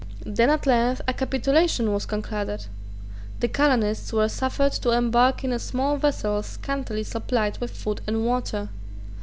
Then 0.25 0.49
at 0.49 0.65
length 0.65 1.01
a 1.07 1.13
capitulation 1.13 1.93
was 1.93 2.07
concluded. 2.07 2.65
The 3.39 3.47
colonists 3.47 4.11
were 4.11 4.29
suffered 4.29 4.71
to 4.71 4.89
embark 4.89 5.43
in 5.43 5.53
a 5.53 5.59
small 5.59 5.97
vessel 5.97 6.41
scantily 6.41 7.03
supplied 7.03 7.59
with 7.59 7.69
food 7.69 8.01
and 8.07 8.25
water. 8.25 8.69